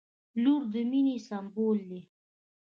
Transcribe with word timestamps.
•لور 0.43 0.61
د 0.73 0.75
مینې 0.91 1.17
سمبول 1.27 1.77
دی. 1.89 2.01